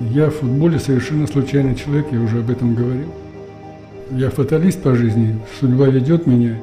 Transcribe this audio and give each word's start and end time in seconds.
Я 0.00 0.28
в 0.28 0.34
футболе 0.34 0.78
совершенно 0.78 1.26
случайный 1.26 1.74
человек, 1.74 2.06
я 2.12 2.20
уже 2.20 2.40
об 2.40 2.50
этом 2.50 2.74
говорил. 2.74 3.08
Я 4.10 4.30
фаталист 4.30 4.82
по 4.82 4.94
жизни, 4.94 5.38
судьба 5.58 5.86
ведет 5.86 6.26
меня. 6.26 6.56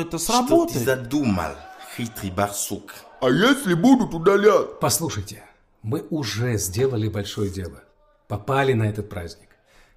Что 0.00 0.16
это 0.16 0.18
Что 0.18 0.42
ты 0.42 0.46
сработает? 0.48 0.84
задумал, 0.84 1.52
хитрый 1.96 2.30
барсук? 2.30 2.94
А 3.20 3.28
если 3.28 3.74
будут 3.74 4.14
удалять? 4.14 4.78
Послушайте, 4.80 5.42
мы 5.82 6.04
уже 6.10 6.56
сделали 6.58 7.08
большое 7.08 7.50
дело. 7.50 7.82
Попали 8.28 8.72
на 8.72 8.84
этот 8.84 9.08
праздник. 9.08 9.48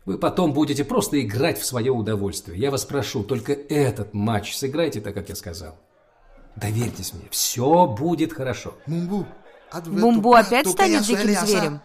Вы 0.05 0.17
потом 0.17 0.51
будете 0.53 0.83
просто 0.83 1.21
играть 1.21 1.57
в 1.59 1.65
свое 1.65 1.91
удовольствие. 1.91 2.59
Я 2.59 2.71
вас 2.71 2.83
прошу, 2.83 3.23
только 3.23 3.53
этот 3.53 4.13
матч 4.13 4.55
сыграйте 4.55 4.99
так, 4.99 5.13
как 5.13 5.29
я 5.29 5.35
сказал. 5.35 5.77
Доверьтесь 6.55 7.13
мне, 7.13 7.27
все 7.31 7.87
будет 7.87 8.33
хорошо. 8.33 8.73
Мумбу, 8.85 9.25
Бумбу 9.85 10.33
опять 10.33 10.67
станет 10.67 11.03
диким 11.03 11.45
зверем? 11.45 11.81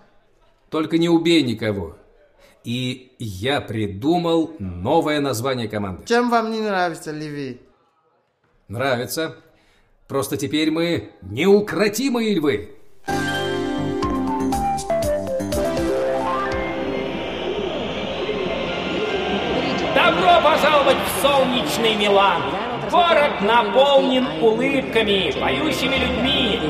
Только 0.68 0.98
не 0.98 1.08
убей 1.08 1.42
никого. 1.42 1.96
И 2.64 3.12
я 3.18 3.60
придумал 3.60 4.54
новое 4.58 5.20
название 5.20 5.68
команды. 5.68 6.04
Чем 6.04 6.28
вам 6.28 6.50
не 6.50 6.60
нравится, 6.60 7.12
Ливи? 7.12 7.60
Нравится. 8.68 9.34
Просто 10.08 10.36
теперь 10.36 10.70
мы 10.70 11.08
неукротимые 11.22 12.34
львы. 12.34 12.68
Добро 19.94 20.42
пожаловать 20.44 20.98
в 20.98 21.22
солнечный 21.22 21.94
Милан! 21.94 22.42
Город 22.90 23.40
наполнен 23.40 24.26
улыбками, 24.42 25.32
поющими 25.40 25.96
людьми. 25.96 26.60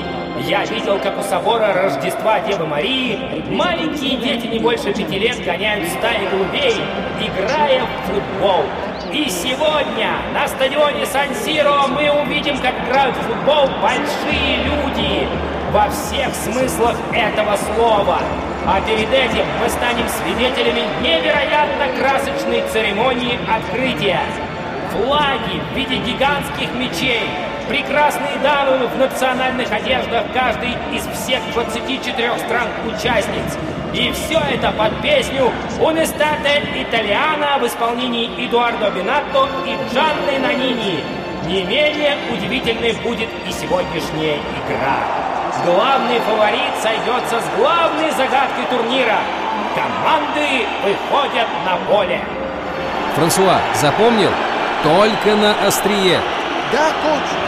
Я 0.46 0.64
видел, 0.66 1.00
как 1.00 1.18
у 1.18 1.22
собора 1.22 1.72
Рождества 1.74 2.38
Девы 2.40 2.64
Марии 2.66 3.18
маленькие 3.50 4.18
дети 4.18 4.46
не 4.46 4.60
больше 4.60 4.94
пяти 4.94 5.18
лет 5.18 5.44
гоняют 5.44 5.88
стаи 5.88 6.28
голубей, 6.30 6.76
играя 7.20 7.84
в 7.84 8.06
футбол. 8.06 8.87
И 9.12 9.30
сегодня 9.30 10.18
на 10.34 10.46
стадионе 10.46 11.06
Сан-Сиро 11.06 11.86
мы 11.88 12.10
увидим, 12.10 12.58
как 12.58 12.74
играют 12.86 13.16
в 13.16 13.20
футбол 13.22 13.66
большие 13.80 14.56
люди 14.64 15.26
во 15.72 15.88
всех 15.88 16.34
смыслах 16.34 16.94
этого 17.14 17.56
слова. 17.56 18.18
А 18.66 18.80
перед 18.82 19.10
этим 19.10 19.46
мы 19.62 19.68
станем 19.70 20.06
свидетелями 20.08 20.82
невероятно 21.00 21.88
красочной 21.98 22.62
церемонии 22.70 23.38
открытия. 23.48 24.20
Флаги 24.92 25.62
в 25.72 25.76
виде 25.76 25.96
гигантских 25.96 26.70
мечей, 26.74 27.30
прекрасные 27.66 28.36
дамы 28.42 28.88
в 28.88 28.98
национальных 28.98 29.72
одеждах 29.72 30.24
каждой 30.34 30.72
из 30.92 31.06
всех 31.16 31.40
24 31.54 32.38
стран-участниц. 32.40 33.56
И 33.94 34.12
все 34.12 34.38
это 34.38 34.70
под 34.72 35.00
песню 35.00 35.50
«Унестате 35.80 36.62
Италиана» 36.76 37.58
в 37.58 37.66
исполнении 37.66 38.30
Эдуардо 38.46 38.90
Бинатто 38.90 39.48
и 39.64 39.76
Джанны 39.92 40.38
Нанини. 40.38 41.02
Не 41.46 41.64
менее 41.64 42.18
удивительной 42.30 42.92
будет 43.02 43.30
и 43.46 43.52
сегодняшняя 43.52 44.36
игра. 44.36 44.98
Главный 45.64 46.20
фаворит 46.20 46.74
сойдется 46.82 47.40
с 47.40 47.58
главной 47.58 48.10
загадкой 48.10 48.66
турнира. 48.70 49.18
Команды 49.74 50.66
выходят 50.84 51.48
на 51.64 51.76
поле. 51.90 52.20
Франсуа, 53.16 53.58
запомнил? 53.74 54.30
Только 54.82 55.34
на 55.34 55.66
острие. 55.66 56.20
Да, 56.72 56.90
коуч. 57.02 57.47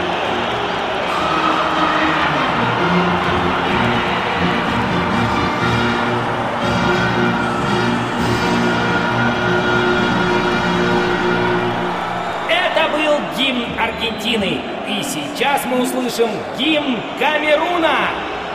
Аргентины. 14.31 14.61
И 14.89 15.03
сейчас 15.03 15.65
мы 15.67 15.83
услышим 15.83 16.31
гимн 16.59 16.99
Камеруна. 17.19 18.11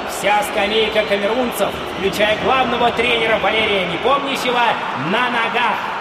Вся 0.09 0.41
скамейка 0.43 1.03
камерунцев, 1.03 1.69
включая 1.97 2.37
главного 2.43 2.91
тренера 2.91 3.37
Валерия 3.39 3.85
Непомнящего, 3.87 4.61
на 5.11 5.29
ногах. 5.29 5.94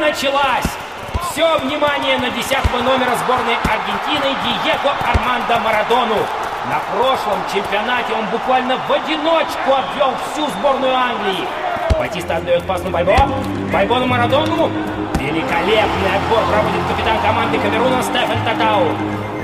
Началась. 0.00 0.64
Все 1.30 1.58
внимание 1.58 2.16
на 2.18 2.30
10 2.30 2.50
номера 2.82 3.14
сборной 3.22 3.56
Аргентины 3.62 4.34
Диего 4.42 4.92
Армандо 5.12 5.60
Марадону. 5.60 6.16
На 6.68 6.80
прошлом 6.90 7.38
чемпионате 7.52 8.14
он 8.14 8.24
буквально 8.32 8.78
в 8.88 8.92
одиночку 8.92 9.70
обвел 9.70 10.12
всю 10.32 10.46
сборную 10.48 10.94
Англии. 10.94 11.46
Батиста 11.98 12.36
отдает 12.36 12.64
пас 12.64 12.82
на 12.82 12.90
Байбо. 12.90 13.14
Байбо 13.72 13.98
на 13.98 14.06
Марадону. 14.06 14.70
Великолепный 15.18 16.16
отбор 16.16 16.40
проводит 16.50 16.82
капитан 16.88 17.20
команды 17.20 17.58
Камеруна 17.58 18.02
Стефан 18.02 18.42
Татау. 18.44 18.88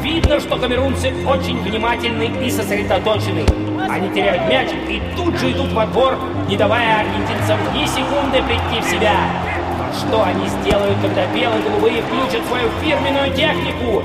Видно, 0.01 0.41
что 0.41 0.57
камерунцы 0.57 1.13
очень 1.27 1.61
внимательны 1.63 2.33
и 2.45 2.51
сосредоточены. 2.51 3.45
Они 3.91 4.09
теряют 4.09 4.49
мяч 4.49 4.71
и 4.89 5.03
тут 5.17 5.39
же 5.39 5.53
идут 5.53 5.73
в 5.73 5.79
отбор, 5.79 6.17
не 6.49 6.57
давая 6.57 7.01
аргентинцам 7.01 7.59
ни 7.75 7.85
секунды 7.85 8.43
прийти 8.43 8.81
в 8.81 8.91
себя. 8.91 9.46
Что 9.99 10.25
они 10.25 10.47
сделают, 10.49 10.99
когда 11.01 11.27
белые 11.27 11.63
голубые 11.63 12.03
включат 12.03 12.47
свою 12.49 12.69
фирменную 12.83 13.35
технику? 13.35 14.03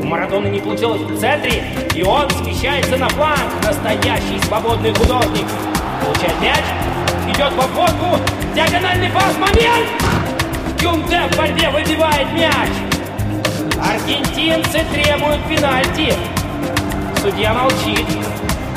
У 0.00 0.04
Марадона 0.04 0.46
не 0.46 0.60
получилось 0.60 1.00
в 1.02 1.18
центре, 1.18 1.64
и 1.94 2.02
он 2.04 2.30
смещается 2.30 2.96
на 2.96 3.08
фланг. 3.08 3.40
Настоящий 3.64 4.40
свободный 4.46 4.94
художник. 4.94 5.46
Получает 6.04 6.40
мяч, 6.40 6.64
идет 7.28 7.52
в 7.52 7.60
обводку, 7.60 8.18
диагональный 8.54 9.10
пас, 9.10 9.36
момент! 9.38 9.88
Кюнте 10.78 11.20
в 11.32 11.36
борьбе 11.36 11.70
выбивает 11.70 12.32
мяч. 12.32 12.70
Аргентинцы 13.82 14.84
требуют 14.92 15.42
пенальти. 15.48 16.14
Судья 17.20 17.52
молчит. 17.52 18.06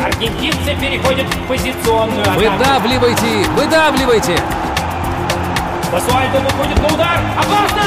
Аргентинцы 0.03 0.75
переходят 0.81 1.27
в 1.27 1.47
позиционную 1.47 2.21
атаку. 2.21 2.39
Выдавливайте, 2.39 3.49
выдавливайте! 3.55 4.58
Басуальдо 5.91 6.39
выходит 6.39 6.77
на 6.81 6.87
удар. 6.93 7.19
Опасно! 7.37 7.83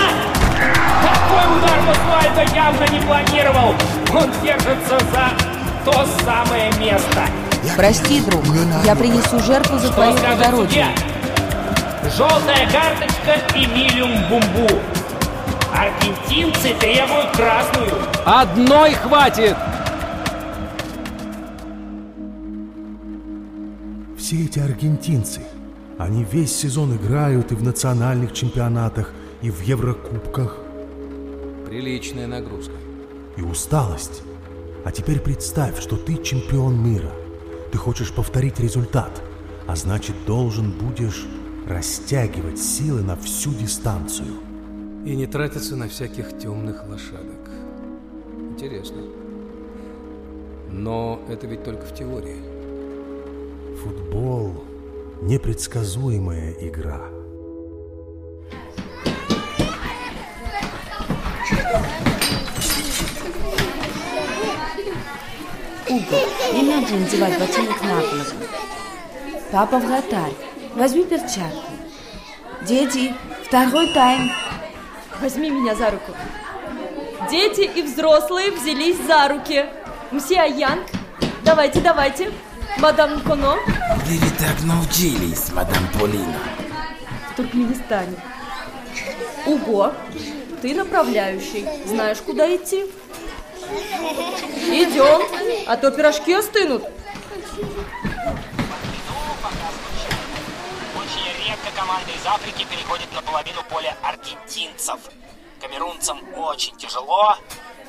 Такой 1.03 1.59
удар 1.59 1.81
Басуальдо 1.87 2.55
явно 2.55 2.85
не 2.93 3.01
планировал. 3.01 3.75
Он 4.13 4.31
держится 4.43 4.99
за 5.13 5.31
то 5.85 6.07
самое 6.25 6.73
место. 6.79 7.23
Прости, 7.77 8.21
друг, 8.21 8.45
я 8.85 8.97
принесу 8.97 9.39
жертву 9.41 9.79
за 9.79 9.93
плодородие. 9.93 10.51
судья? 10.51 10.89
Желтая 12.17 12.69
карточка 12.71 13.37
Эмилиум 13.55 14.13
Бумбу. 14.29 14.69
Аргентинцы 15.73 16.75
требуют 16.75 17.31
красную. 17.37 17.95
Одной 18.27 18.95
хватит! 18.95 19.57
Все 24.19 24.45
эти 24.45 24.59
аргентинцы, 24.59 25.41
они 25.99 26.25
весь 26.25 26.55
сезон 26.55 26.97
играют 26.97 27.53
и 27.53 27.55
в 27.55 27.63
национальных 27.63 28.33
чемпионатах, 28.33 29.13
и 29.43 29.51
в 29.51 29.61
Еврокубках. 29.63 30.59
Приличная 31.67 32.27
нагрузка. 32.27 32.75
И 33.37 33.43
усталость. 33.43 34.23
А 34.85 34.91
теперь 34.91 35.21
представь, 35.21 35.81
что 35.81 35.97
ты 35.97 36.23
чемпион 36.23 36.83
мира. 36.83 37.11
Ты 37.71 37.79
хочешь 37.79 38.13
повторить 38.13 38.61
результат, 38.61 39.23
а 39.67 39.77
значит 39.77 40.15
должен 40.27 40.71
будешь 40.71 41.27
растягивать 41.67 42.59
силы 42.59 43.03
на 43.03 43.17
всю 43.17 43.53
дистанцию. 43.55 44.35
И 45.05 45.15
не 45.17 45.27
тратиться 45.27 45.77
на 45.77 45.89
всяких 45.89 46.39
темных 46.39 46.85
лошадок. 46.89 47.51
Интересно. 48.51 49.03
Но 50.71 51.21
это 51.29 51.47
ведь 51.47 51.65
только 51.65 51.85
в 51.85 51.95
теории. 51.95 52.37
Футбол– 53.83 54.65
непредсказуемая 55.23 56.53
игра. 56.59 57.01
Уго, 65.89 66.19
не 66.53 66.63
надо 66.63 66.95
надевать 66.95 67.39
ботинок 67.39 67.83
на 67.83 68.01
голову. 68.01 68.47
Папа 69.53 69.79
вратарь, 69.79 70.33
возьми 70.75 71.05
перчатку. 71.05 71.71
Дети, 72.67 73.15
второй 73.45 73.95
тайм. 73.95 74.29
Возьми 75.21 75.51
меня 75.51 75.77
за 75.77 75.93
руку. 75.93 76.13
Дети 77.31 77.61
и 77.61 77.83
взрослые 77.83 78.51
взялись 78.51 78.97
за 79.07 79.29
руки. 79.29 79.67
Мсье 80.11 80.45
Янг, 80.49 80.83
давайте, 81.45 81.81
давайте. 81.81 82.33
Мадам 82.83 83.21
Коно. 83.21 83.59
Где 84.03 84.19
вы 84.19 84.31
так 84.37 84.61
научились, 84.65 85.53
мадам 85.53 85.87
Полина? 85.93 86.37
В 87.31 87.37
Туркменистане. 87.37 88.17
Уго, 89.47 89.95
ты 90.61 90.75
направляющий. 90.75 91.65
Знаешь, 91.87 92.19
куда 92.27 92.53
идти? 92.57 92.87
Идем, 94.67 95.23
а 95.69 95.77
то 95.77 95.93
пирожки 95.93 96.33
остынут. 96.33 96.83
Очень 100.97 101.47
редко 101.47 101.71
команда 101.77 102.11
из 102.11 102.27
Африки 102.27 102.67
переходит 102.69 103.13
на 103.15 103.23
половину 103.23 103.63
поля 103.71 103.97
аргентинцев. 104.03 104.99
Камерунцам 105.61 106.19
очень 106.37 106.77
тяжело, 106.77 107.37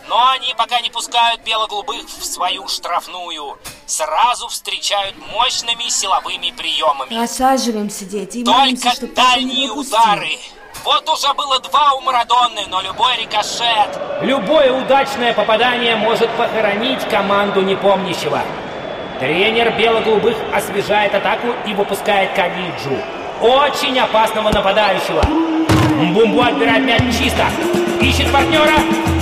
но 0.07 0.29
они 0.31 0.53
пока 0.57 0.81
не 0.81 0.89
пускают 0.89 1.41
бело-голубых 1.41 2.05
в 2.07 2.25
свою 2.25 2.67
штрафную. 2.67 3.57
Сразу 3.85 4.47
встречают 4.47 5.15
мощными 5.31 5.89
силовыми 5.89 6.51
приемами. 6.51 7.21
Рассаживаемся, 7.21 8.05
дети, 8.05 8.39
и 8.39 8.43
молимся, 8.43 8.83
Только 8.83 8.95
чтобы 8.95 9.11
не 9.11 9.15
дальние 9.15 9.71
удары. 9.71 10.37
Вот 10.83 11.07
уже 11.07 11.33
было 11.33 11.59
два 11.59 11.93
у 11.93 12.01
Марадонны, 12.01 12.65
но 12.69 12.81
любой 12.81 13.17
рикошет. 13.17 13.97
Любое 14.21 14.73
удачное 14.73 15.33
попадание 15.33 15.95
может 15.95 16.29
похоронить 16.31 17.01
команду 17.09 17.61
непомнящего. 17.61 18.41
Тренер 19.19 19.71
бело-голубых 19.77 20.35
освежает 20.53 21.15
атаку 21.15 21.47
и 21.65 21.73
выпускает 21.73 22.33
Калиджу. 22.33 23.01
Очень 23.39 23.97
опасного 23.99 24.49
нападающего. 24.49 25.21
Бумбу 26.13 26.41
отбирает 26.41 26.83
мяч 26.83 27.01
чисто. 27.17 27.45
Ищет 28.01 28.31
партнера. 28.31 29.12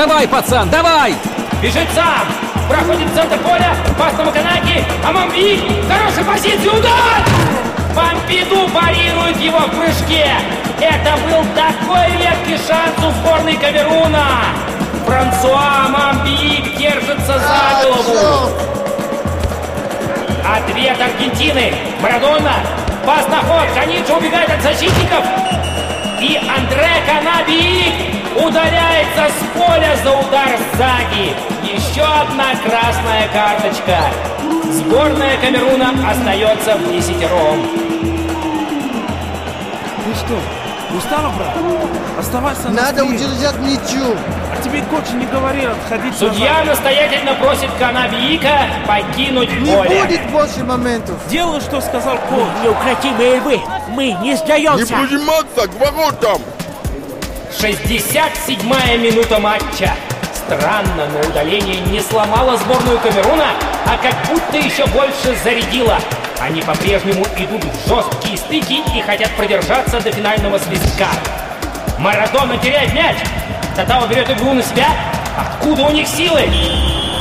Давай, 0.00 0.26
пацан, 0.26 0.70
давай! 0.70 1.14
Бежит 1.60 1.86
сам. 1.94 2.26
Проходит 2.70 3.06
в 3.10 3.14
центр 3.14 3.36
поля. 3.40 3.76
Пас 3.98 4.14
на 4.16 4.24
Маканаки. 4.24 4.82
А 5.06 5.12
Мамби. 5.12 5.60
Хорошая 5.86 6.24
позиция. 6.24 6.72
Удар! 6.72 7.22
Помпиду 7.94 8.66
парирует 8.70 9.36
его 9.38 9.58
в 9.58 9.70
прыжке. 9.76 10.32
Это 10.80 11.18
был 11.26 11.44
такой 11.54 12.16
редкий 12.16 12.56
шанс 12.66 12.96
у 12.96 13.10
сборной 13.10 13.56
Камеруна. 13.56 14.24
Франсуа 15.04 15.90
Мамби 15.90 16.64
держится 16.78 17.38
за 17.38 17.86
голову. 17.86 18.52
Ответ 20.42 20.98
Аргентины. 20.98 21.74
Марадона. 22.00 22.54
Пас 23.04 23.28
на 23.28 23.42
ход. 23.42 23.68
Каниджа 23.74 24.14
убегает 24.16 24.48
от 24.48 24.62
защитников. 24.62 25.26
И 26.22 26.38
Андре 26.38 26.88
Канаби 27.06 28.19
удаляется 28.36 29.26
с 29.28 29.58
поля 29.58 29.96
за 30.02 30.10
удар 30.12 30.48
сзади. 30.74 31.34
Еще 31.64 32.02
одна 32.02 32.50
красная 32.64 33.28
карточка. 33.32 33.98
Сборная 34.72 35.36
Камеруна 35.38 35.90
остается 36.10 36.76
в 36.76 36.92
десятером. 36.92 37.66
Ты 40.04 40.14
что, 40.16 40.38
устала, 40.96 41.30
брат? 41.36 41.54
Оставайся 42.18 42.68
на 42.68 42.82
Надо 42.82 43.04
удержать 43.04 43.56
мячу. 43.60 44.16
А 44.52 44.62
тебе 44.62 44.82
коч 44.82 45.04
не 45.14 45.26
говорил 45.26 45.70
отходить 45.72 46.16
Судья 46.16 46.58
назад. 46.58 46.66
настоятельно 46.66 47.34
просит 47.34 47.70
Канабиика 47.78 48.58
покинуть 48.86 49.50
Не 49.60 49.74
поле. 49.76 50.02
будет 50.02 50.30
больше 50.30 50.64
моментов. 50.64 51.16
Делай, 51.28 51.60
что 51.60 51.80
сказал 51.80 52.16
коч. 52.16 52.44
Неукротимые 52.64 53.36
львы, 53.36 53.60
мы 53.90 54.12
не 54.22 54.30
Не 54.30 54.36
сдаемся. 54.36 54.94
прижиматься 54.94 55.68
к 55.68 55.74
воротам! 55.80 56.42
67-я 57.60 58.96
минута 58.96 59.38
матча. 59.38 59.92
Странно, 60.32 61.06
но 61.12 61.20
удаление 61.28 61.80
не 61.82 62.00
сломало 62.00 62.56
сборную 62.56 62.98
Камеруна, 63.00 63.48
а 63.84 63.98
как 63.98 64.14
будто 64.30 64.56
еще 64.56 64.86
больше 64.86 65.36
зарядило. 65.44 65.98
Они 66.40 66.62
по-прежнему 66.62 67.26
идут 67.36 67.62
в 67.64 67.86
жесткие 67.88 68.38
стыки 68.38 68.82
и 68.96 69.02
хотят 69.02 69.30
продержаться 69.32 70.00
до 70.00 70.10
финального 70.10 70.56
свистка. 70.56 71.08
Марадона 71.98 72.56
теряет 72.56 72.94
мяч. 72.94 73.16
Татао 73.76 74.06
берет 74.06 74.30
игру 74.30 74.54
на 74.54 74.62
себя. 74.62 74.88
Откуда 75.36 75.82
у 75.82 75.90
них 75.90 76.08
силы? 76.08 76.40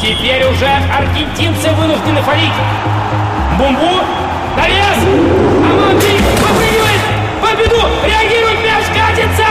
Теперь 0.01 0.45
уже 0.45 0.69
аргентинцы 0.97 1.69
вынуждены 1.71 2.21
фалить. 2.21 2.53
Бумбу, 3.57 4.06
навес! 4.56 5.00
Аманди 5.69 6.18
попрыгивает! 6.42 7.01
Победу! 7.42 7.81
Реагирует, 8.06 8.63
мяч 8.63 8.85
катится! 8.95 9.48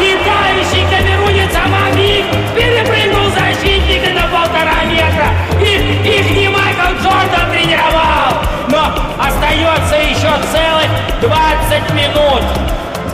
Летающий 0.00 0.84
камерунец 0.90 1.54
Амамик 1.54 2.24
перепрыгнул 2.54 3.28
защитника 3.30 4.10
на 4.14 4.26
полтора 4.28 4.84
метра. 4.84 5.28
Их, 5.60 5.82
их 6.06 6.30
не 6.30 6.48
Майкл 6.48 6.94
Джордан 7.02 7.50
тренировал. 7.50 8.32
Но 8.68 8.94
остается 9.22 9.96
еще 9.96 10.32
целых 10.50 10.90
20 11.20 11.90
минут. 11.94 12.42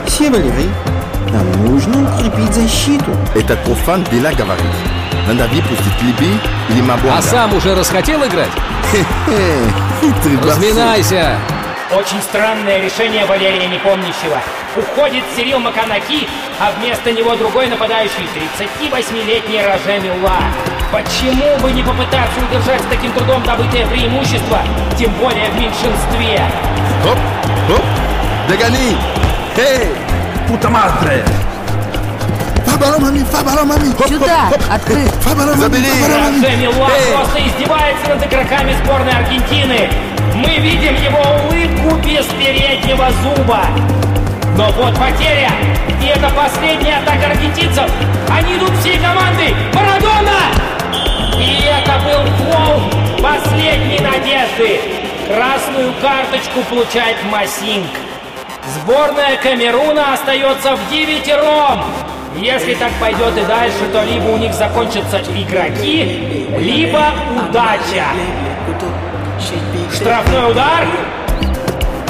Все 0.07 0.31
Валерий, 0.31 0.71
нам 1.33 1.51
нужно 1.65 2.15
укрепить 2.15 2.53
защиту. 2.53 3.17
Это 3.35 3.57
профан 3.57 4.05
Бела 4.11 4.33
говорит. 4.33 4.67
Надо 5.27 5.49
выпустить 5.49 6.03
Либи 6.03 6.39
или 6.69 6.81
Мабонга. 6.83 7.19
А 7.19 7.23
сам 7.23 7.55
уже 7.55 7.75
расхотел 7.75 8.25
играть? 8.27 8.51
Разминайся! 10.45 11.39
Очень 11.97 12.21
странное 12.23 12.81
решение 12.81 13.25
Валерия 13.27 13.67
Непомнящего. 13.67 14.41
Уходит 14.77 15.25
Сирил 15.37 15.59
Маканаки, 15.59 16.27
а 16.59 16.73
вместо 16.79 17.13
него 17.13 17.37
другой 17.37 17.67
нападающий 17.69 18.27
38-летний 18.81 19.61
Роже 19.61 20.01
Милла. 20.01 20.39
Почему 20.91 21.57
бы 21.59 21.71
не 21.73 21.83
попытаться 21.83 22.41
удержать 22.49 22.81
с 22.81 22.87
таким 22.87 23.13
трудом 23.13 23.43
добытое 23.43 23.87
преимущество, 23.87 24.59
тем 24.99 25.13
более 25.15 25.51
в 25.51 25.57
меньшинстве? 25.57 26.43
Хоп, 27.05 27.19
хоп, 27.69 27.85
догони. 28.49 28.97
Эй! 29.57 30.12
Puta 30.53 30.69
madre! 30.69 31.25
Фабалом, 32.67 33.01
мами, 33.01 33.25
фабалом, 33.25 33.69
мами! 33.69 33.87
Сюда, 34.07 34.51
открыт. 34.71 35.09
Фабалом, 35.23 35.59
мами, 35.59 35.81
фабалом, 35.83 36.35
мами! 36.35 36.45
Эй! 36.45 37.15
просто 37.15 37.39
издевается 37.41 38.09
над 38.11 38.27
игроками 38.27 38.75
сборной 38.85 39.13
Аргентины. 39.13 39.89
Мы 40.35 40.59
видим 40.59 40.95
его 40.97 41.23
улыбку 41.49 41.97
без 42.07 42.27
переднего 42.27 43.09
зуба. 43.23 43.63
Но 44.55 44.71
вот 44.73 44.95
потеря. 44.99 45.53
И 46.03 46.07
это 46.09 46.29
последняя 46.37 46.99
атака 46.99 47.31
аргентинцев. 47.31 47.91
Они 48.29 48.59
идут 48.59 48.73
всей 48.81 48.99
командой. 48.99 49.57
Марадона! 49.73 50.53
И 51.39 51.65
это 51.65 51.99
был 52.05 52.27
фол 52.45 53.23
последней 53.23 54.01
надежды. 54.01 54.81
Красную 55.35 55.95
карточку 56.03 56.61
получает 56.69 57.17
Масинг. 57.31 57.89
Сборная 58.65 59.37
Камеруна 59.39 60.15
остается 60.15 60.77
в 60.77 60.91
девятером. 60.91 61.85
Если 62.37 62.75
так 62.75 62.93
пойдет 63.01 63.37
и 63.37 63.45
дальше, 63.45 63.85
то 63.93 64.03
либо 64.05 64.29
у 64.29 64.39
них 64.39 64.55
закончатся 64.55 65.19
игроки, 65.19 66.47
либо 66.59 67.13
удача. 67.37 68.07
Штрафной 69.93 70.51
удар. 70.53 70.87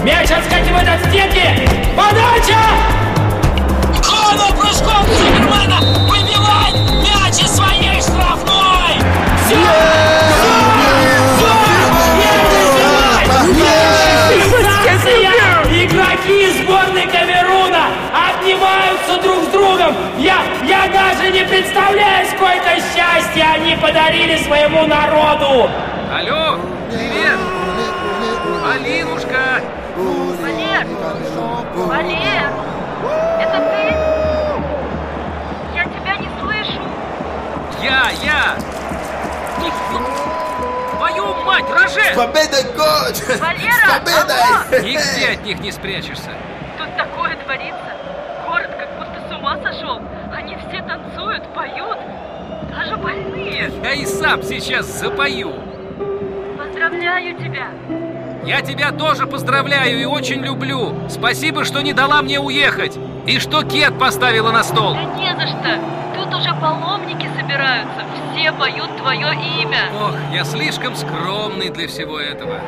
Мяч 0.02 0.30
отскакивает 0.30 0.88
от 0.88 1.00
стенки. 1.08 1.68
Подача! 1.96 2.58
Коно 4.02 4.52
прыжком 4.58 5.04
Супермена 5.06 5.80
выбивает 6.08 6.74
мяч 7.02 7.42
из 7.42 7.50
своей 7.50 8.00
штрафной. 8.00 8.98
Все! 9.46 9.56
Игроки 9.56 10.51
счастье 22.94 23.44
они 23.44 23.76
подарили 23.76 24.36
своему 24.42 24.86
народу! 24.86 25.70
Алло, 26.12 26.58
привет! 26.90 27.38
Алинушка! 28.70 29.62
Олег! 30.44 30.86
Олег! 31.90 32.52
Это 33.40 33.58
ты? 33.70 33.82
Я 35.74 35.84
тебя 35.84 36.16
не 36.18 36.28
слышу! 36.40 36.80
Я, 37.82 38.10
я! 38.22 38.56
Твою 40.98 41.34
мать, 41.44 41.64
Роже! 41.70 42.14
Победа, 42.14 42.62
год! 42.76 43.40
Валера, 43.40 44.00
Победа! 44.00 44.82
Нигде 44.82 45.32
от 45.32 45.44
них 45.44 45.60
не 45.60 45.72
спрячешься! 45.72 46.30
Больные. 53.82 53.96
Я 53.96 54.02
и 54.02 54.06
сам 54.06 54.42
сейчас 54.42 54.86
запою. 54.86 55.52
Поздравляю 56.58 57.36
тебя. 57.36 57.68
Я 58.44 58.60
тебя 58.60 58.90
тоже 58.90 59.26
поздравляю 59.26 60.00
и 60.00 60.04
очень 60.04 60.40
люблю. 60.40 60.94
Спасибо, 61.08 61.64
что 61.64 61.80
не 61.80 61.92
дала 61.92 62.22
мне 62.22 62.40
уехать. 62.40 62.98
И 63.26 63.38
что 63.38 63.62
кет 63.62 63.98
поставила 63.98 64.50
на 64.50 64.64
стол. 64.64 64.94
Да 64.94 65.04
не 65.14 65.34
за 65.34 65.46
что. 65.46 65.80
Тут 66.16 66.34
уже 66.34 66.52
паломники 66.60 67.28
собираются. 67.38 68.04
Все 68.32 68.52
поют 68.52 68.96
твое 68.96 69.32
имя. 69.60 69.90
Ох, 69.94 70.14
я 70.32 70.44
слишком 70.44 70.96
скромный 70.96 71.70
для 71.70 71.86
всего 71.86 72.18
этого. 72.18 72.60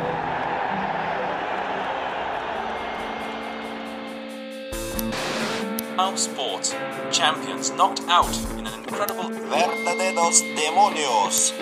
House 5.97 6.29
Sport. 6.29 6.77
Champions 7.11 7.71
knocked 7.71 8.03
out 8.09 8.37
in 8.59 8.64
Verdaderos 8.95 10.43
demonios. 10.57 11.53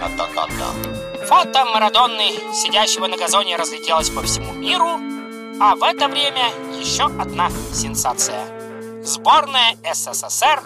Атаката. 0.00 1.26
Фото 1.26 1.64
Марадонны, 1.64 2.30
сидящего 2.54 3.06
на 3.06 3.16
газоне, 3.16 3.56
разлетелось 3.56 4.10
по 4.10 4.22
всему 4.22 4.52
миру. 4.52 5.00
А 5.60 5.74
в 5.74 5.82
это 5.82 6.08
время 6.08 6.50
еще 6.72 7.04
одна 7.04 7.50
сенсация. 7.72 8.44
Сборная 9.02 9.76
СССР 9.92 10.62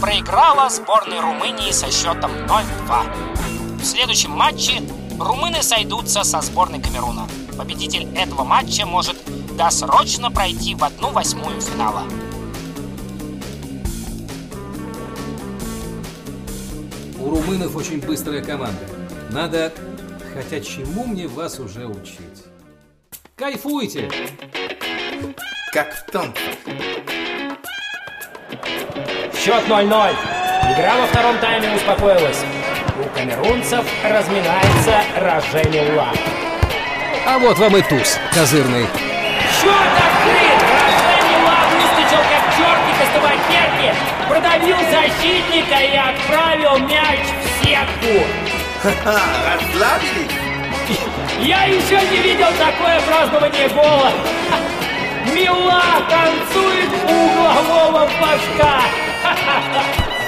проиграла 0.00 0.68
сборной 0.68 1.20
Румынии 1.20 1.70
со 1.72 1.90
счетом 1.90 2.30
0-2. 2.30 3.78
В 3.78 3.84
следующем 3.84 4.32
матче 4.32 4.82
румыны 5.18 5.62
сойдутся 5.62 6.24
со 6.24 6.40
сборной 6.42 6.80
Камеруна. 6.80 7.26
Победитель 7.56 8.06
этого 8.16 8.44
матча 8.44 8.84
может 8.86 9.16
досрочно 9.56 10.30
пройти 10.30 10.74
в 10.74 10.84
одну 10.84 11.10
восьмую 11.10 11.60
финала. 11.60 12.04
У 17.28 17.30
румынов 17.30 17.76
очень 17.76 18.00
быстрая 18.00 18.42
команда. 18.42 18.80
Надо... 19.30 19.70
Хотя 20.34 20.60
чему 20.60 21.04
мне 21.04 21.26
вас 21.26 21.58
уже 21.58 21.84
учить? 21.84 22.46
Кайфуйте! 23.36 24.10
Как 25.70 25.92
в 25.92 26.10
танках. 26.10 26.42
Счет 29.34 29.62
0-0. 29.68 30.14
Игра 30.72 30.96
во 30.96 31.06
втором 31.08 31.38
тайме 31.38 31.76
успокоилась. 31.76 32.38
У 32.98 33.14
камерунцев 33.14 33.84
разминается 34.02 35.02
Рожелилла. 35.18 36.08
А 37.26 37.38
вот 37.38 37.58
вам 37.58 37.76
и 37.76 37.82
туз 37.82 38.18
козырный. 38.32 38.86
Счет 39.60 39.92
открыт! 39.98 40.62
Рожелилла 40.72 41.56
выстучил 41.76 42.22
как 42.24 42.48
из 43.02 43.12
табакерки, 43.12 44.07
продавил 44.38 44.76
защитника 44.90 45.78
и 45.80 45.96
отправил 45.96 46.78
мяч 46.86 47.18
в 47.42 47.64
сетку. 47.64 48.24
Ха-ха, 48.82 49.20
расслабились? 49.44 50.30
Я 51.40 51.64
еще 51.64 52.00
не 52.10 52.18
видел 52.18 52.48
такое 52.58 53.00
празднование 53.00 53.68
гола. 53.68 54.12
Мила 55.32 55.82
танцует 56.08 56.88
у 57.04 57.12
углового 57.12 58.08
флажка. 58.08 58.82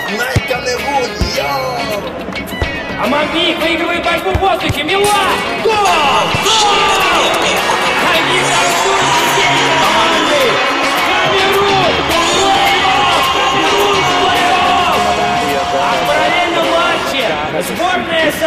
Знай 0.08 0.34
Камерун, 0.48 1.10
йоу! 1.36 2.02
А 3.02 3.06
Мамбик 3.06 3.58
выигрывает 3.60 4.04
борьбу 4.04 4.30
в 4.32 4.38
воздухе. 4.40 4.82
Мила! 4.82 5.06
Гол! 5.62 5.72
Гол! 6.44 7.30
Они 8.12 8.40
танцуют 8.40 9.04
всей 9.34 9.70
команды! 9.80 10.69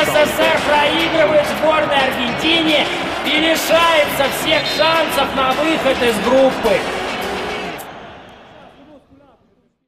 СССР 0.03 0.59
проигрывает 0.67 1.45
сборной 1.47 1.95
Аргентине 1.95 2.85
и 3.25 3.39
лишается 3.39 4.29
всех 4.31 4.65
шансов 4.75 5.33
на 5.33 5.53
выход 5.53 5.97
из 6.03 6.19
группы. 6.25 6.77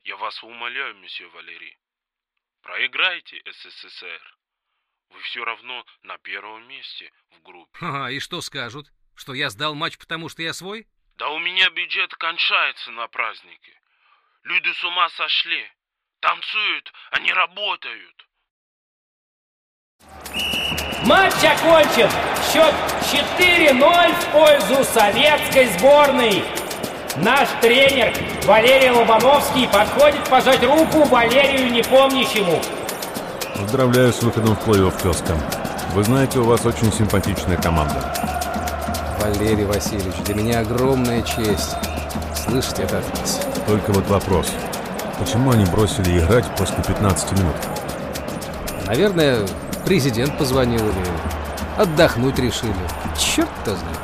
Я 0.05 0.15
вас 0.15 0.41
умоляю, 0.41 0.95
месье 0.95 1.27
Валерий. 1.27 1.77
Проиграйте 2.61 3.41
СССР. 3.45 4.21
Вы 5.09 5.19
все 5.23 5.43
равно 5.43 5.85
на 6.03 6.17
первом 6.19 6.65
месте 6.65 7.11
в 7.31 7.41
группе. 7.41 7.77
Ага, 7.81 8.09
и 8.11 8.19
что 8.19 8.39
скажут? 8.39 8.87
Что 9.15 9.33
я 9.33 9.49
сдал 9.49 9.75
матч, 9.75 9.97
потому 9.97 10.29
что 10.29 10.41
я 10.41 10.53
свой? 10.53 10.87
Да 11.17 11.27
у 11.29 11.39
меня 11.39 11.69
бюджет 11.71 12.15
кончается 12.15 12.91
на 12.91 13.09
празднике. 13.09 13.81
Люди 14.43 14.71
с 14.71 14.83
ума 14.85 15.09
сошли. 15.09 15.69
Танцуют, 16.21 16.93
они 17.11 17.33
работают. 17.33 18.25
Матч 21.05 21.33
окончен. 21.43 22.09
Счет 22.51 22.73
4-0 23.37 24.13
в 24.13 24.25
пользу 24.31 24.83
советской 24.91 25.69
сборной. 25.77 26.43
Наш 27.17 27.47
тренер 27.61 28.11
Валерий 28.45 28.89
Лобановский 28.89 29.67
подходит 29.67 30.27
пожать 30.27 30.63
руку 30.63 31.03
Валерию 31.03 31.71
Непомнящему. 31.71 32.59
Поздравляю 33.55 34.11
с 34.11 34.23
выходом 34.23 34.55
в 34.55 34.67
плей-офф, 34.67 35.01
тезка. 35.01 35.37
Вы 35.93 36.03
знаете, 36.03 36.39
у 36.39 36.45
вас 36.45 36.65
очень 36.65 36.91
симпатичная 36.91 37.57
команда. 37.57 38.13
Валерий 39.21 39.65
Васильевич, 39.65 40.15
для 40.25 40.35
меня 40.35 40.59
огромная 40.61 41.21
честь 41.21 41.75
слышать 42.35 42.79
это 42.79 42.97
от 42.97 43.19
вас. 43.19 43.41
Только 43.67 43.91
вот 43.91 44.07
вопрос. 44.07 44.51
Почему 45.19 45.51
они 45.51 45.65
бросили 45.65 46.19
играть 46.19 46.45
после 46.57 46.83
15 46.83 47.31
минут? 47.33 47.55
Наверное, 48.87 49.45
президент 49.85 50.37
позвонил 50.37 50.81
или 50.81 51.07
отдохнуть 51.77 52.39
решили. 52.39 52.73
Черт 53.17 53.49
кто 53.61 53.75
знает. 53.75 53.99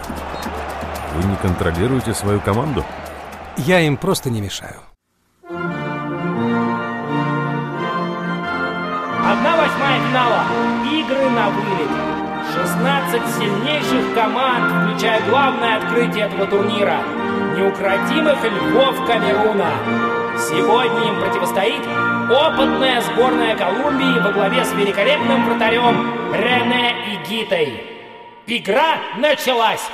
Вы 1.15 1.23
не 1.23 1.35
контролируете 1.35 2.13
свою 2.13 2.39
команду? 2.39 2.85
Я 3.57 3.81
им 3.81 3.97
просто 3.97 4.29
не 4.29 4.41
мешаю. 4.41 4.79
Одна 9.31 9.57
восьмая 9.57 9.99
финала. 10.07 10.43
Игры 10.85 11.29
на 11.29 11.49
вылет. 11.49 11.89
16 12.53 13.21
сильнейших 13.37 14.13
команд, 14.13 14.91
включая 14.91 15.21
главное 15.29 15.77
открытие 15.77 16.25
этого 16.25 16.45
турнира. 16.47 16.99
Неукротимых 17.55 18.43
львов 18.43 19.05
Камеруна. 19.07 19.71
Сегодня 20.37 21.09
им 21.09 21.19
противостоит 21.21 21.83
опытная 22.29 23.01
сборная 23.01 23.55
Колумбии 23.55 24.19
во 24.19 24.31
главе 24.31 24.63
с 24.63 24.73
великолепным 24.73 25.45
вратарем 25.45 26.33
Рене 26.33 26.93
Игитой. 27.13 27.83
Игра 28.47 28.97
началась. 29.17 29.87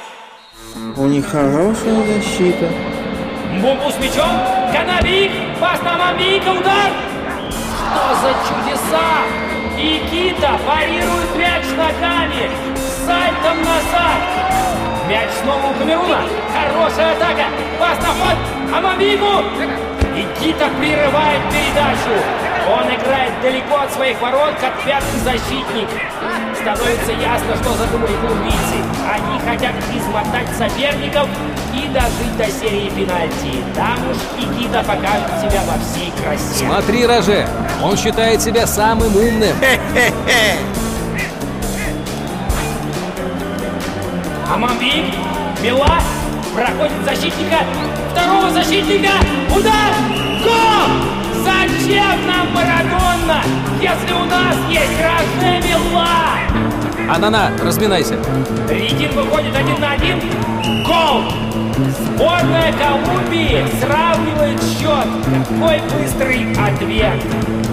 У 0.96 1.06
них 1.06 1.28
хорошая 1.28 2.04
защита. 2.06 2.70
Бумбу 3.62 3.90
с 3.92 4.00
мячом. 4.00 4.32
Канабик. 4.74 5.32
Пас 5.60 5.82
на 5.82 5.98
Мамбика. 5.98 6.50
Удар. 6.50 6.92
Что 7.50 8.16
за 8.22 8.34
чудеса? 8.48 9.08
Никита 9.78 10.60
парирует 10.66 11.36
мяч 11.36 11.66
ногами. 11.78 12.50
Сальтом 13.06 13.60
назад. 13.60 14.20
Мяч 15.08 15.30
снова 15.42 15.68
у 15.68 15.74
Камеруна. 15.80 16.22
Хорошая 16.54 17.16
атака. 17.16 17.46
Пас 17.80 17.98
на 18.00 18.08
ход. 18.08 18.38
А 18.74 18.82
Мамбику. 18.82 19.97
Никита 20.18 20.68
прерывает 20.80 21.42
передачу. 21.52 22.10
Он 22.68 22.84
играет 22.88 23.40
далеко 23.44 23.82
от 23.82 23.94
своих 23.94 24.20
ворот, 24.20 24.56
как 24.60 24.74
пятый 24.84 25.20
защитник. 25.24 25.88
Становится 26.56 27.12
ясно, 27.12 27.56
что 27.56 27.74
задумали 27.74 28.14
колумбийцы. 28.20 28.82
Они 29.08 29.40
хотят 29.40 29.76
измотать 29.94 30.48
соперников 30.58 31.30
и 31.72 31.88
дожить 31.90 32.36
до 32.36 32.46
серии 32.46 32.90
пенальти. 32.90 33.64
Там 33.76 34.00
уж 34.10 34.18
Никита 34.40 34.80
покажет 34.80 35.40
себя 35.40 35.62
во 35.68 35.78
всей 35.80 36.12
красе. 36.20 36.66
Смотри, 36.66 37.06
Роже, 37.06 37.48
он 37.84 37.96
считает 37.96 38.42
себя 38.42 38.66
самым 38.66 39.16
умным. 39.16 39.56
А 44.50 44.58
Мамбик, 44.58 45.14
Мила, 45.62 46.00
проходит 46.56 47.04
защитника, 47.06 47.58
второго 48.18 48.50
защитника, 48.50 49.12
удар, 49.56 49.94
гол! 50.44 51.44
Зачем 51.44 52.28
нам 52.28 52.52
Марадонна, 52.54 53.44
если 53.80 54.14
у 54.14 54.26
нас 54.26 54.56
есть 54.70 55.00
Роже 55.02 55.62
Мила? 55.64 57.14
Анана, 57.14 57.52
разминайся. 57.64 58.16
Ригин 58.70 59.12
выходит 59.12 59.56
один 59.56 59.80
на 59.80 59.92
один. 59.92 60.20
Гол! 60.86 61.24
Сборная 62.00 62.74
Колумбии 62.74 63.64
сравнивает 63.80 64.60
счет. 64.64 65.08
Какой 65.48 65.80
быстрый 65.94 66.52
ответ. 66.54 67.22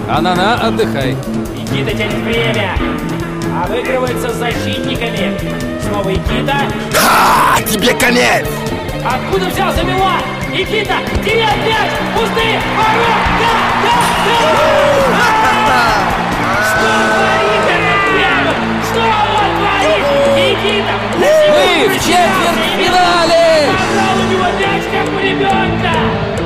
Анана, 0.07 0.67
отдыхай. 0.67 1.15
Никита 1.55 1.97
тянет 1.97 2.23
время. 2.23 2.77
Обыгрывается 3.63 4.29
с 4.29 4.35
защитниками. 4.35 5.33
Снова 5.81 6.09
Никита. 6.09 6.55
А, 6.95 7.61
тебе 7.63 7.93
конец! 7.95 8.47
Откуда 9.03 9.45
взялся 9.49 9.83
Милан? 9.83 10.34
Никита 10.55 10.95
теряет 11.21 11.57
мяч! 11.67 11.91
Пустые 12.15 12.61
ворота! 12.77 13.51
Да, 13.83 15.27
да, 15.43 15.53
да! 15.67 15.83
Что 16.63 16.87
творит 17.11 17.65
ребят? 17.67 18.55
Что 18.87 19.03
он 19.35 19.51
творит? 19.59 20.07
Никита! 20.39 20.95
Мы 21.19 21.89
в 21.89 21.95
четвертьфинале! 21.99 23.67
Забрал 23.67 24.15
у 24.15 24.31
него 24.31 24.47
мяч, 24.55 24.83
как 24.95 25.07
у 25.13 25.19
ребенка! 25.19 25.91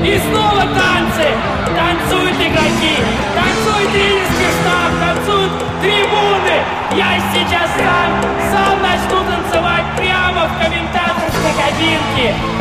И 0.03 0.19
снова 0.31 0.63
танцы! 0.73 1.29
Танцуют 1.77 2.33
игроки! 2.33 2.97
Танцует 3.37 3.91
тренерский 3.91 4.49
штаб! 4.57 4.89
Танцуют 4.99 5.53
трибуны! 5.83 6.57
Я 6.97 7.21
сейчас 7.31 7.69
сам, 7.77 8.09
сам 8.51 8.81
начну 8.81 9.21
танцевать 9.31 9.85
прямо 9.95 10.47
в 10.47 10.57
комментаторской 10.57 11.53
кабинке! 11.61 12.58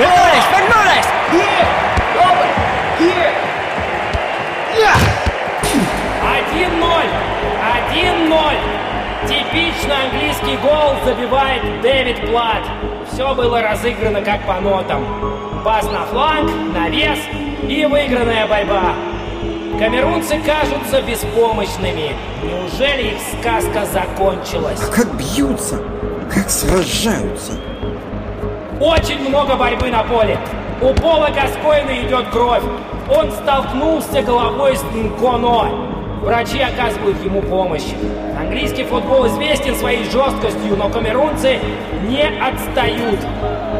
Вернулись, 0.00 0.46
вернулись! 0.56 1.06
Один 6.22 6.80
ноль! 6.80 7.10
Один 7.76 8.30
ноль! 8.30 8.56
Типичный 9.28 10.04
английский 10.06 10.56
гол 10.62 10.94
забивает 11.04 11.82
Дэвид 11.82 12.30
Плат. 12.30 12.62
Все 13.12 13.34
было 13.34 13.60
разыграно 13.60 14.22
как 14.22 14.46
по 14.46 14.58
нотам. 14.60 15.04
Пас 15.66 15.84
на 15.84 16.06
фланг, 16.06 16.50
навес 16.74 17.18
и 17.68 17.84
выигранная 17.84 18.46
борьба. 18.46 18.94
Камерунцы 19.78 20.40
кажутся 20.40 21.02
беспомощными. 21.02 22.12
Неужели 22.42 23.08
их 23.08 23.18
сказка 23.38 23.84
закончилась? 23.84 24.80
Как 24.96 25.14
бьются, 25.14 25.78
как 26.32 26.48
сражаются. 26.48 27.52
Очень 28.80 29.28
много 29.28 29.56
борьбы 29.56 29.90
на 29.90 30.02
поле. 30.04 30.38
У 30.80 30.94
Пола 30.94 31.28
Гаскоина 31.28 32.02
идет 32.02 32.30
кровь. 32.30 32.62
Он 33.14 33.30
столкнулся 33.30 34.22
головой 34.22 34.74
с 34.74 34.82
Нконо. 34.94 35.68
Врачи 36.22 36.60
оказывают 36.60 37.22
ему 37.22 37.42
помощь. 37.42 37.92
Английский 38.38 38.84
футбол 38.84 39.26
известен 39.26 39.74
своей 39.74 40.04
жесткостью, 40.04 40.78
но 40.78 40.88
камерунцы 40.88 41.58
не 42.08 42.22
отстают. 42.22 43.20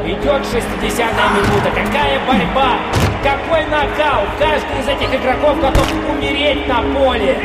Идет 0.04 0.42
60-я 0.42 1.30
минута. 1.32 1.70
Какая 1.74 2.20
борьба! 2.26 2.76
Какой 3.22 3.64
нокаут! 3.64 4.28
Каждый 4.38 4.80
из 4.80 4.88
этих 4.88 5.14
игроков 5.18 5.58
готов 5.62 5.90
умереть 6.14 6.68
на 6.68 6.82
поле. 6.82 7.38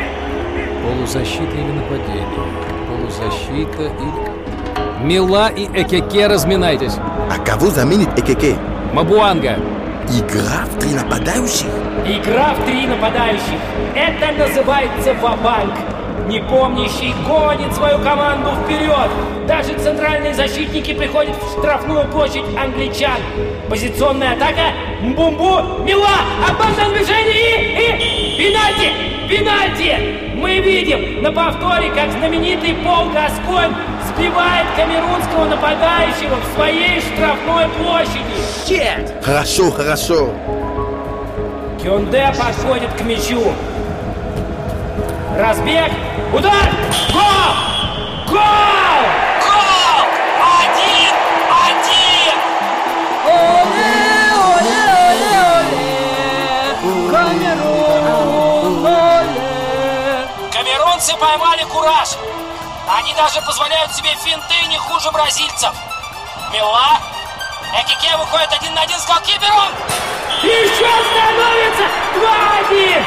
Полузащита 0.84 1.56
или 1.56 1.72
нападение? 1.72 2.26
Полузащита 2.90 3.84
или... 3.84 4.35
Мила 5.06 5.50
и 5.50 5.66
Экеке, 5.66 6.26
разминайтесь. 6.26 6.94
А 7.30 7.38
кого 7.38 7.68
заменит 7.68 8.18
Экеке? 8.18 8.56
Мабуанга. 8.92 9.56
Игра 10.10 10.66
в 10.66 10.80
три 10.80 10.96
нападающих? 10.96 11.68
Игра 12.08 12.56
в 12.56 12.66
три 12.66 12.88
нападающих. 12.88 13.60
Это 13.94 14.32
называется 14.32 15.14
ва-банк. 15.22 15.76
Непомнящий 16.28 17.14
гонит 17.28 17.72
свою 17.76 18.00
команду 18.00 18.50
вперед. 18.64 19.12
Даже 19.48 19.78
центральные 19.78 20.34
защитники 20.34 20.96
приходят 20.96 21.36
в 21.36 21.60
штрафную 21.60 22.08
площадь 22.08 22.46
англичан. 22.60 23.20
Позиционная 23.70 24.34
атака. 24.34 24.74
Бумбу. 25.04 25.84
Мила. 25.84 26.10
Обманное 26.50 26.98
движение 26.98 27.76
и... 27.76 28.34
и... 28.34 28.38
Пенальти! 28.40 29.15
Пенальти! 29.28 30.36
Мы 30.36 30.60
видим 30.60 31.24
на 31.24 31.32
повторе, 31.32 31.90
как 31.92 32.12
знаменитый 32.12 32.76
Пол 32.76 33.10
Гаскоин 33.10 33.76
сбивает 34.08 34.68
камерунского 34.76 35.46
нападающего 35.46 36.36
в 36.36 36.56
своей 36.56 37.02
штрафной 37.02 37.68
площади. 37.70 38.36
Щет! 38.68 39.24
Хорошо, 39.24 39.72
хорошо. 39.72 40.30
Кюнде 41.82 42.32
подходит 42.38 42.92
к 42.94 43.02
мячу. 43.02 43.54
Разбег. 45.38 45.92
Удар! 46.34 46.70
Гол! 47.14 48.32
Гол! 48.32 49.25
Камерунцы 61.06 61.16
поймали 61.18 61.64
кураж. 61.66 62.10
Они 62.98 63.14
даже 63.14 63.42
позволяют 63.42 63.92
себе 63.94 64.10
финты 64.24 64.68
не 64.70 64.78
хуже 64.78 65.12
бразильцев. 65.12 65.72
Мила. 66.52 66.98
Экике 67.80 68.16
выходит 68.18 68.52
один 68.54 68.74
на 68.74 68.82
один 68.82 68.98
с 68.98 69.06
голкипером. 69.06 69.72
Еще 70.42 70.90
становится 71.06 71.84
2-1! 72.16 73.04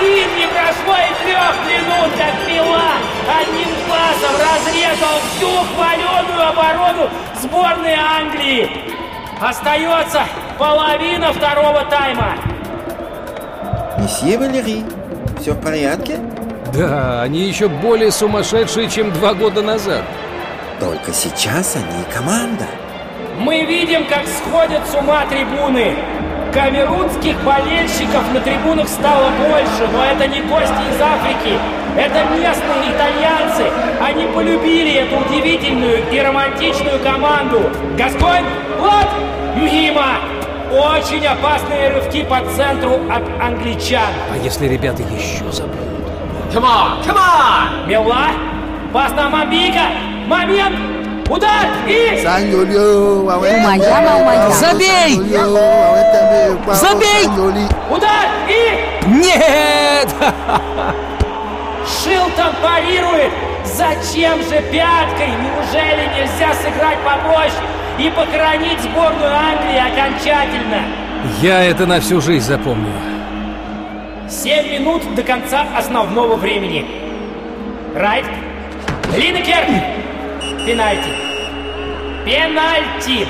2-1! 0.00 0.36
Не 0.36 0.46
прошло 0.48 0.96
и 0.96 1.14
трех 1.24 1.54
минут, 1.66 2.16
как 2.18 2.48
Мила 2.48 2.92
одним 3.40 3.68
классом 3.86 4.34
разрезал 4.40 5.20
всю 5.30 5.50
хваленую 5.74 6.48
оборону 6.48 7.10
сборной 7.40 7.94
Англии. 7.94 8.94
Остается 9.40 10.26
половина 10.58 11.32
второго 11.32 11.84
тайма. 11.84 12.36
Месье 13.98 14.38
Валери, 14.38 14.84
все 15.40 15.52
в 15.52 15.60
порядке? 15.62 16.18
Да, 16.72 17.22
они 17.22 17.40
еще 17.40 17.68
более 17.68 18.10
сумасшедшие, 18.10 18.88
чем 18.88 19.12
два 19.12 19.34
года 19.34 19.62
назад. 19.62 20.02
Только 20.80 21.12
сейчас 21.12 21.76
они 21.76 22.04
команда. 22.12 22.66
Мы 23.38 23.64
видим, 23.64 24.06
как 24.06 24.24
сходят 24.26 24.86
с 24.86 24.94
ума 24.94 25.24
трибуны. 25.26 25.94
Камерунских 26.52 27.36
болельщиков 27.44 28.32
на 28.32 28.40
трибунах 28.40 28.88
стало 28.88 29.28
больше, 29.38 29.86
но 29.92 30.04
это 30.04 30.26
не 30.26 30.40
гости 30.42 30.72
из 30.90 31.00
Африки. 31.00 31.58
Это 31.96 32.24
местные 32.34 32.92
итальянцы. 32.94 33.64
Они 34.00 34.26
полюбили 34.34 34.94
эту 34.94 35.16
удивительную 35.18 36.10
и 36.10 36.18
романтичную 36.18 36.98
команду. 37.00 37.60
Гасконь, 37.98 38.44
вот, 38.78 39.06
мимо. 39.56 40.18
Очень 40.72 41.26
опасные 41.26 41.90
рывки 41.90 42.24
по 42.24 42.40
центру 42.56 43.00
от 43.10 43.22
англичан. 43.40 44.12
А 44.32 44.36
если 44.42 44.66
ребята 44.66 45.02
еще 45.02 45.50
забудут? 45.52 45.85
Come 46.52 46.64
on, 46.64 47.04
come 47.04 47.18
on! 47.18 47.86
Мила, 47.86 48.28
пас 48.92 49.12
на 49.12 49.28
Мамбика. 49.28 49.88
Момент, 50.26 50.76
удар 51.28 51.66
и... 51.86 52.18
Забей! 54.60 55.20
Забей! 56.72 57.28
Удар 57.90 58.26
и... 58.48 59.08
Нет! 59.08 60.08
Шилтон 61.86 62.54
парирует! 62.62 63.32
Зачем 63.64 64.38
же 64.42 64.62
пяткой? 64.72 65.30
Неужели 65.42 66.08
нельзя 66.16 66.54
сыграть 66.54 66.98
попроще 67.04 67.52
и 67.98 68.10
похоронить 68.10 68.80
сборную 68.80 69.34
Англии 69.34 69.78
окончательно? 69.78 70.82
Я 71.42 71.64
это 71.64 71.86
на 71.86 72.00
всю 72.00 72.20
жизнь 72.20 72.46
запомню. 72.46 73.15
Семь 74.28 74.72
минут 74.72 75.14
до 75.14 75.22
конца 75.22 75.66
основного 75.76 76.34
времени. 76.34 76.84
Райт. 77.94 78.24
Линекер. 79.16 79.64
Пенальти. 80.66 81.10
Пенальти. 82.24 83.28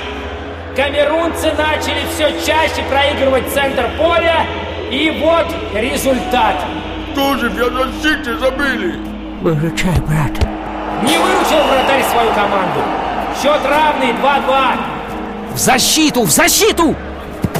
Камерунцы 0.75 1.53
начали 1.53 2.01
все 2.13 2.31
чаще 2.43 2.81
проигрывать 2.89 3.47
центр 3.49 3.87
поля. 3.99 4.45
И 4.89 5.11
вот 5.21 5.45
результат. 5.75 6.55
Тоже 7.13 7.49
в 7.49 7.55
защите 7.55 8.35
забили. 8.37 8.95
Выручай, 9.41 9.99
брат. 10.07 10.31
Не 11.03 11.15
выручил 11.17 11.63
вратарь 11.67 12.03
свою 12.11 12.31
команду. 12.31 12.81
Счет 13.39 13.61
равный 13.63 14.13
2-2. 14.13 14.77
В 15.53 15.57
защиту, 15.57 16.23
в 16.23 16.31
защиту! 16.31 16.95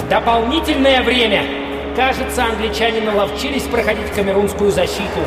Дополнительное 0.10 1.04
время. 1.04 1.57
Кажется, 1.98 2.46
англичане 2.46 3.02
наловчились 3.02 3.64
проходить 3.64 4.12
камерунскую 4.12 4.70
защиту. 4.70 5.20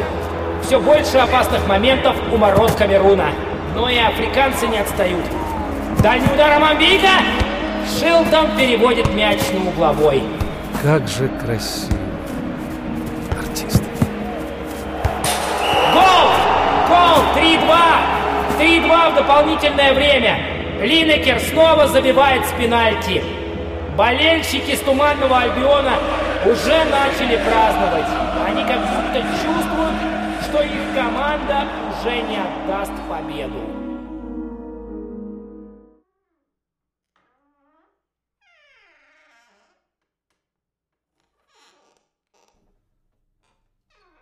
Все 0.62 0.78
больше 0.78 1.18
опасных 1.18 1.66
моментов 1.66 2.14
у 2.32 2.36
ворот 2.36 2.70
Камеруна. 2.76 3.30
Но 3.74 3.90
и 3.90 3.98
африканцы 3.98 4.68
не 4.68 4.78
отстают. 4.78 5.24
Дальний 6.00 6.32
удар 6.32 6.52
Амамбика! 6.52 7.08
Шилтон 7.98 8.56
переводит 8.56 9.12
мяч 9.14 9.40
на 9.52 9.68
угловой. 9.68 10.22
Как 10.80 11.08
же 11.08 11.28
красиво. 11.44 11.98
Артисты. 13.36 13.82
3-2! 17.34 17.78
3-2 18.60 19.10
в 19.10 19.14
дополнительное 19.16 19.92
время. 19.92 20.38
Линекер 20.80 21.40
снова 21.40 21.88
забивает 21.88 22.46
с 22.46 22.52
пенальти. 22.52 23.24
Болельщики 23.96 24.76
с 24.76 24.80
Туманного 24.80 25.40
Альбиона 25.40 25.94
уже 26.46 26.84
начали 26.84 27.36
праздновать. 27.36 28.08
Они 28.46 28.64
как 28.64 28.80
будто 28.80 29.20
чувствуют, 29.42 29.94
что 30.42 30.62
их 30.62 30.94
команда 30.94 31.68
уже 31.90 32.22
не 32.22 32.38
отдаст 32.38 32.92
победу. 33.08 33.80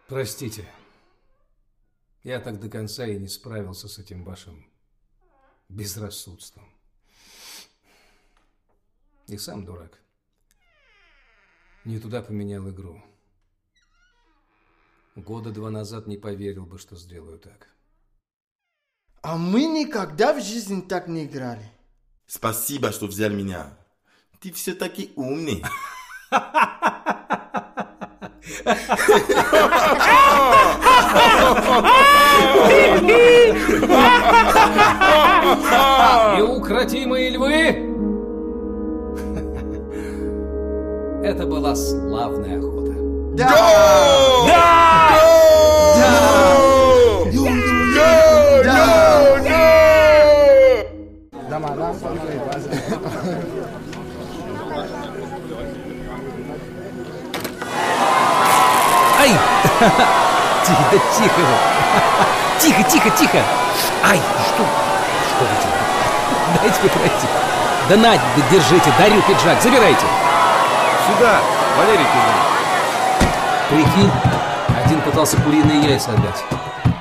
Простите. 0.09 0.67
Я 2.25 2.41
так 2.41 2.59
до 2.59 2.69
конца 2.69 3.07
и 3.07 3.19
не 3.19 3.29
справился 3.29 3.89
с 3.89 3.99
этим 3.99 4.25
вашим 4.25 4.67
безрассудством. 5.69 6.69
И 9.27 9.37
сам 9.37 9.65
дурак. 9.65 10.01
Не 11.89 11.99
туда 11.99 12.21
поменял 12.21 12.69
игру. 12.69 13.03
Года 15.17 15.51
два 15.51 15.71
назад 15.71 16.07
не 16.07 16.19
поверил 16.19 16.67
бы, 16.67 16.79
что 16.79 16.97
сделаю 16.97 17.39
так. 17.39 17.69
А 19.23 19.39
мы 19.39 19.65
никогда 19.65 20.35
в 20.35 20.45
жизни 20.45 20.83
так 20.83 21.09
не 21.09 21.25
играли. 21.25 21.65
Спасибо, 22.27 22.93
что 22.93 23.07
взял 23.07 23.31
меня. 23.31 23.79
Ты 24.39 24.53
все-таки 24.53 25.15
умный. 25.17 25.65
Неукротимые 36.37 37.31
львы! 37.31 37.88
Это 41.29 41.45
была 41.45 41.77
славная 41.77 42.59
охота. 42.59 42.93
Да! 43.35 43.49
Да! 44.47 44.69
Ай! 59.21 59.33
Тихо, 60.65 60.83
да 60.91 60.99
тихо 61.15 61.41
вы. 61.41 61.57
Тихо, 62.59 62.83
тихо, 62.85 63.11
тихо. 63.11 63.39
Ай, 64.03 64.19
что? 64.47 64.65
Что 65.29 65.45
вы 65.45 65.53
делаете? 65.61 65.93
Дайте 66.63 66.89
пройти. 66.89 67.27
Да 67.91 67.97
на, 67.97 68.15
да 68.15 68.43
держите, 68.51 68.91
дарю 68.99 69.21
пиджак, 69.29 69.61
забирайте. 69.61 70.07
Сюда, 71.09 71.41
Валерий 71.79 72.05
Кузьмич. 72.05 72.49
Прикинь, 73.71 74.11
один 74.85 75.01
пытался 75.01 75.41
куриные 75.41 75.83
яйца 75.83 76.13
отдать. 76.13 76.45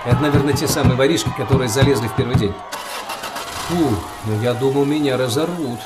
Это, 0.06 0.22
наверное, 0.22 0.54
те 0.54 0.66
самые 0.66 0.96
воришки, 0.96 1.30
которые 1.36 1.68
залезли 1.68 2.08
в 2.08 2.16
первый 2.16 2.36
день. 2.36 2.54
Фу, 3.68 3.76
ну 4.26 4.42
я 4.42 4.54
думал, 4.54 4.86
меня 4.86 5.18
разорвут. 5.18 5.80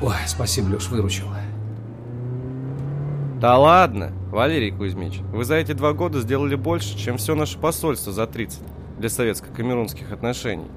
Ой, 0.00 0.14
спасибо, 0.26 0.68
Леш, 0.68 0.88
выручил. 0.88 1.26
Да 3.40 3.58
ладно, 3.58 4.12
Валерий 4.30 4.70
Кузьмич, 4.70 5.18
вы 5.32 5.44
за 5.44 5.56
эти 5.56 5.72
два 5.72 5.92
года 5.92 6.20
сделали 6.20 6.54
больше, 6.54 6.96
чем 6.96 7.16
все 7.16 7.34
наше 7.34 7.58
посольство 7.58 8.12
за 8.12 8.28
30 8.28 8.60
для 8.98 9.08
советско-камерунских 9.08 10.12
отношений. 10.12 10.68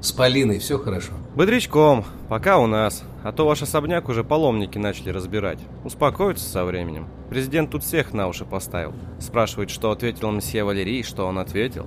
С 0.00 0.12
Полиной 0.12 0.60
все 0.60 0.78
хорошо? 0.78 1.12
Бодрячком, 1.34 2.04
пока 2.28 2.58
у 2.58 2.66
нас. 2.66 3.02
А 3.22 3.32
то 3.32 3.46
ваш 3.46 3.62
особняк 3.62 4.08
уже 4.08 4.24
паломники 4.24 4.78
начали 4.78 5.10
разбирать. 5.10 5.58
Успокоятся 5.84 6.48
со 6.48 6.64
временем. 6.64 7.06
Президент 7.28 7.70
тут 7.70 7.84
всех 7.84 8.14
на 8.14 8.28
уши 8.28 8.44
поставил. 8.44 8.94
Спрашивает, 9.18 9.70
что 9.70 9.90
ответил 9.90 10.30
мсье 10.30 10.64
Валерий, 10.64 11.02
что 11.02 11.26
он 11.26 11.38
ответил. 11.38 11.86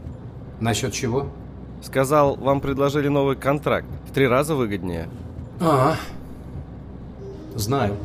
Насчет 0.60 0.94
чего? 0.94 1.30
Сказал, 1.82 2.36
вам 2.36 2.62
предложили 2.62 3.08
новый 3.08 3.36
контракт. 3.36 3.88
В 4.08 4.14
три 4.14 4.28
раза 4.28 4.56
выгоднее. 4.56 5.10
А, 5.60 5.96
знаю. 7.56 7.98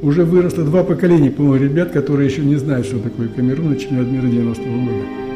Уже 0.00 0.24
выросло 0.24 0.64
два 0.64 0.84
поколения, 0.84 1.30
по-моему, 1.30 1.64
ребят, 1.64 1.90
которые 1.90 2.28
еще 2.28 2.42
не 2.42 2.54
знают, 2.54 2.86
что 2.86 3.00
такое 3.00 3.28
Камерун 3.28 3.72
и 3.72 3.78
чемпионат 3.78 4.06
мира 4.06 4.26
90-го 4.26 4.84
года. 4.84 5.27